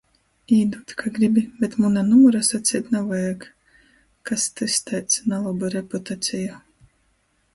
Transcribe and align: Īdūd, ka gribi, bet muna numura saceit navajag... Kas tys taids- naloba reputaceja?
Īdūd, 0.53 0.93
ka 1.01 1.11
gribi, 1.17 1.41
bet 1.63 1.75
muna 1.83 2.01
numura 2.07 2.39
saceit 2.47 2.89
navajag... 2.95 3.45
Kas 4.31 4.45
tys 4.61 4.77
taids- 4.91 5.21
naloba 5.35 5.71
reputaceja? 5.77 6.57